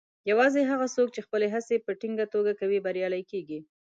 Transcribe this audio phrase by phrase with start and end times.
[0.31, 3.59] یوازې هغه څوک چې خپلې هڅې په ټینګه توګه کوي، بریالي کیږي.